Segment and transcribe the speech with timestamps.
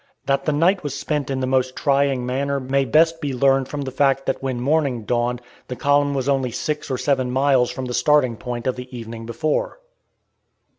[0.25, 3.81] That the night was spent in the most trying manner may best be learned from
[3.83, 7.85] the fact that when morning dawned the column was only six or seven miles from
[7.85, 9.77] the starting point of the evening before.